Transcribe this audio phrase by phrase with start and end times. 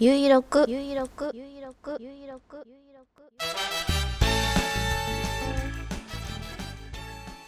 [0.00, 3.22] ゆいろくゆいろくゆいろくゆいろくゆいろく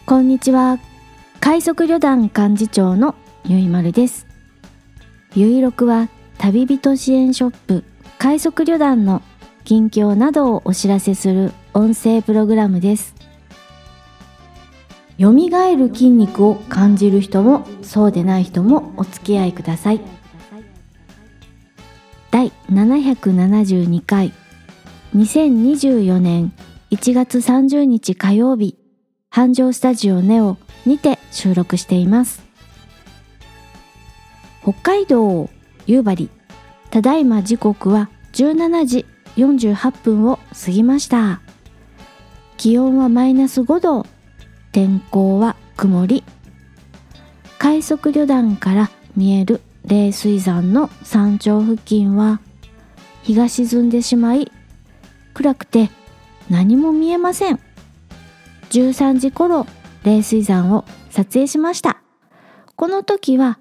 [0.05, 0.79] こんにちは。
[1.41, 4.27] 快速旅団幹事長のゆいまるです。
[5.35, 6.07] ゆいろくは
[6.37, 7.83] 旅人支援ショップ
[8.17, 9.21] 快速旅団の
[9.65, 13.13] 近況などをお知らせする音声プログラムです。
[15.19, 20.16] 蘇る筋肉を感じる人もそうでない人もお付き合いください。
[22.29, 24.33] 第772回。
[25.15, 26.51] 2024年
[26.91, 28.77] 1月30日火曜日。
[29.29, 32.43] 繁盛スタジオネオにて収録しています。
[34.61, 35.49] 北海道
[35.85, 36.29] 夕張
[36.89, 39.05] ただいま時刻は17時
[39.37, 41.41] 48分を過ぎました。
[42.57, 44.05] 気温はマイナス5度。
[44.73, 46.23] 天候は曇り。
[47.57, 52.41] 快速旅団から見える冷水山の山頂付近は
[53.23, 54.51] 日が沈んでしまい
[55.33, 55.89] 暗くて
[56.49, 57.59] 何も見えません。
[58.69, 59.65] 13時頃
[60.03, 62.01] 冷水山を撮影しました。
[62.75, 63.59] この時は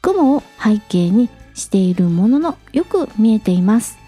[0.00, 3.98] 雲を背景にしているもののよく見えています。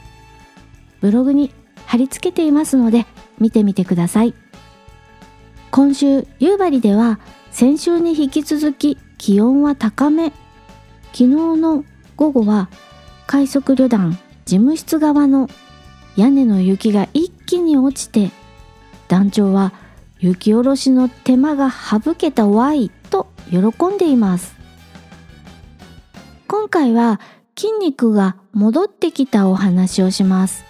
[1.01, 1.53] ブログに
[1.85, 3.05] 貼り付けていますので
[3.39, 4.35] 見てみてください。
[5.71, 10.33] 今週夕張では先週に引き続き気温は高め。
[11.13, 11.85] 昨日の
[12.17, 12.69] 午後は
[13.27, 15.49] 快速旅団事務室側の
[16.17, 18.31] 屋根の雪が一気に落ちて
[19.09, 19.73] 団長は
[20.19, 24.55] 雪下ろしの手間が省けたわいと喜んでいます。
[26.47, 27.21] 今回は
[27.57, 30.65] 筋肉が戻ってきたお話をします。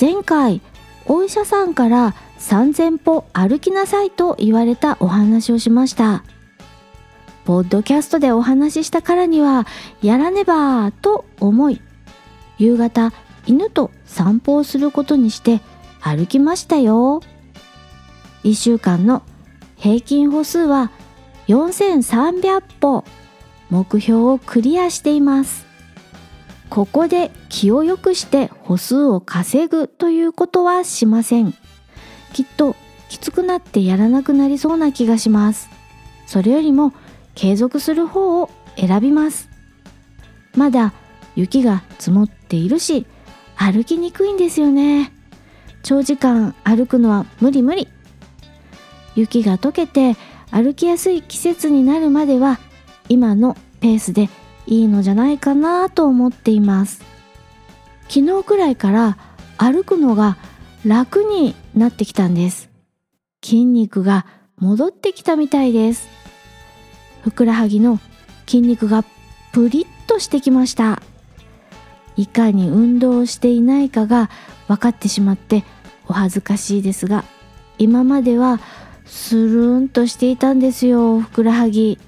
[0.00, 0.60] 前回
[1.06, 6.24] お医者さんから3000歩歩きなさいと言われたお話をしました。
[7.44, 9.66] ポッドキャストでお話ししたからには
[10.02, 11.80] やらねばと思い
[12.58, 13.12] 夕方
[13.46, 15.60] 犬と散歩をすることにして
[16.00, 17.22] 歩きましたよ。
[18.44, 19.22] 1週間の
[19.76, 20.90] 平均歩数は
[21.48, 23.04] 4300歩。
[23.70, 25.64] 目標をクリアしています。
[26.68, 31.54] ここで気を良くして歩数を稼ぐということはしません。
[32.34, 32.76] きっと
[33.08, 35.70] きつくなってやらなくなりそうな気がします。
[36.26, 36.92] それよりも
[37.34, 39.48] 継続する方を選びます。
[40.54, 40.92] まだ
[41.34, 43.06] 雪が積もっているし
[43.56, 45.12] 歩きにくいんですよね。
[45.82, 47.88] 長時間歩くのは無理無理。
[49.14, 50.16] 雪が溶けて
[50.50, 52.58] 歩きやすい季節になるまでは
[53.08, 54.28] 今のペースで
[54.66, 57.02] いいのじゃないかなと思っています。
[58.08, 59.18] 昨日くらいから
[59.56, 60.36] 歩くのが
[60.84, 62.70] 楽になってきたんです。
[63.42, 64.26] 筋肉が
[64.58, 66.21] 戻ってきたみたいです。
[67.22, 67.98] ふくらはぎの
[68.46, 69.04] 筋肉が
[69.52, 71.00] プリッとしてきました。
[72.16, 74.28] いかに運動をしていないかが
[74.68, 75.64] 分かってしまって
[76.06, 77.24] お恥ずかしいですが
[77.78, 78.60] 今までは
[79.06, 81.98] スルンとしていたんですよふくらはぎ。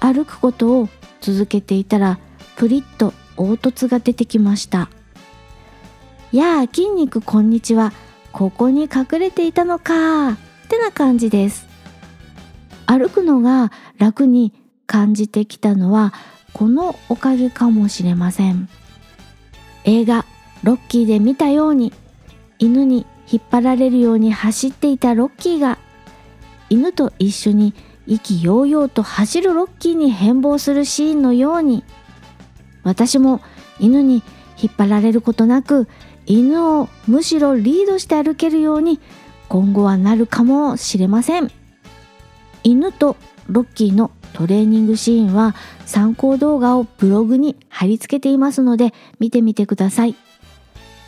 [0.00, 0.88] 歩くことを
[1.20, 2.18] 続けていたら
[2.56, 4.88] プリッと凹凸が出てきました。
[6.32, 7.92] やあ筋肉こんにちは
[8.32, 10.36] ここに隠れていたのかっ
[10.68, 11.67] てな感じです。
[12.88, 14.54] 歩くのが楽に
[14.86, 16.14] 感じてきたのは
[16.54, 18.68] このおかげかもしれません。
[19.84, 20.24] 映画
[20.62, 21.92] ロッキーで見たように
[22.58, 25.78] 犬に引っ張られるように走っていたロッキーが
[26.70, 27.74] 犬と一緒に
[28.06, 31.84] 意気揚々と走るロッキーに変貌するシーンのように
[32.84, 33.42] 私も
[33.78, 34.22] 犬に
[34.60, 35.88] 引っ張られることなく
[36.24, 38.98] 犬をむしろリードして歩けるように
[39.48, 41.50] 今後はなるかもしれません。
[42.70, 43.16] 犬と
[43.48, 45.54] ロッキーのトレーニングシーンは
[45.86, 50.14] 参考動画をブログに貼り付けていますので見てみてください。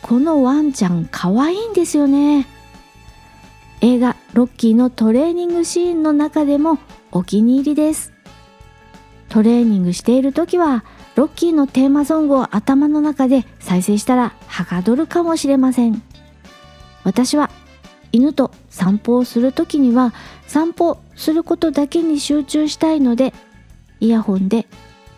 [0.01, 2.47] このワンちゃん可愛いんですよね。
[3.81, 6.79] 映画ロッキーのトレーニングシーンの中でも
[7.11, 8.11] お気に入りです。
[9.29, 10.83] トレーニングしている時は
[11.15, 16.01] ロッキーのテーマソングを頭の中で再生したらはかどるかもしれません。
[17.03, 17.51] 私は
[18.11, 20.13] 犬と散歩をする時には
[20.47, 23.33] 散歩することだけに集中したいので
[23.99, 24.67] イヤホンで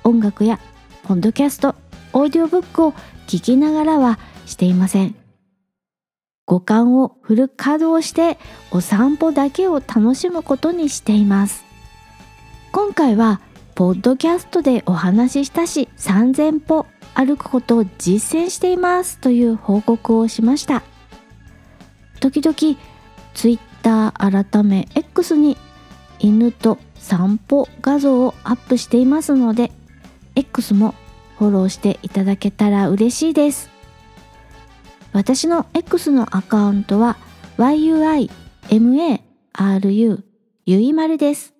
[0.04, 0.60] 音楽や
[1.04, 1.76] ポッドキャスト
[2.14, 2.94] オーディオブックを
[3.28, 5.16] 聞きながらはしていません。
[6.46, 8.38] 五感をフル稼働して
[8.70, 11.64] お散歩だけを楽しむことにしています。
[12.72, 13.42] 今回は
[13.76, 16.86] ポッドキャストでお話ししたし3000歩
[17.16, 20.84] 歩くことを実践していますという報告をしました。
[22.24, 22.80] 時々
[23.34, 25.58] Twitter 改め X に
[26.20, 29.74] 犬と散歩画像をアップしていますので
[30.36, 30.96] X も
[31.38, 33.70] フォローしていただけたら嬉しいです。
[35.12, 37.18] 私の X のアカウントは
[37.58, 38.32] yuimaru
[40.66, 41.54] ゆいまるです。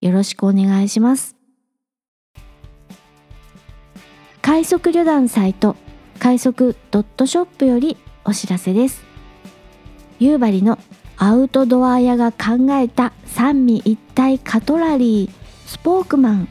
[0.00, 1.36] よろしくお願いします。
[4.42, 5.76] 快速旅団サイト
[6.18, 9.05] 快速ドットショップよりお知らせです。
[10.18, 10.78] 夕張の
[11.18, 15.30] アウトドア屋が考えた三位一体カトラリー
[15.66, 16.48] スポークマン。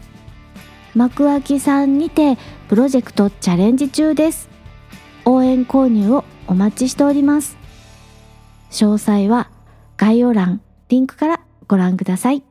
[0.93, 2.37] 幕開きさんにて
[2.69, 4.49] プロジェクトチャレンジ中です。
[5.25, 7.57] 応援購入をお待ちしております。
[8.71, 9.49] 詳細は
[9.97, 12.43] 概要欄リンクからご覧ください。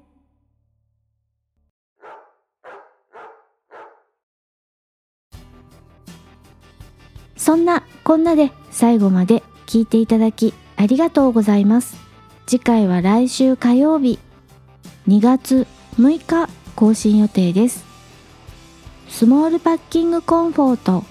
[7.37, 11.96] そんなこんなで最後まで聞いていただきありがとうございます。
[12.46, 14.18] 次回は来週火曜日。
[15.08, 15.66] 2月
[15.98, 17.84] 6日更新予定です。
[19.08, 21.04] スモールパッキングコンフォート。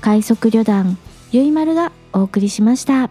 [0.00, 0.98] 快速旅団
[1.32, 3.10] ゆいまるがお送りしました。